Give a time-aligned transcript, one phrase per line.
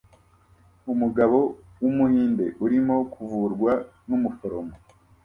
[0.91, 1.37] Umugabo
[1.81, 3.71] wumuhinde urimo kuvurwa
[4.07, 4.75] numuforomo